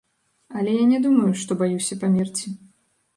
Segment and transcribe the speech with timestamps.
[0.61, 2.47] Але я не думаю, што баюся памерці.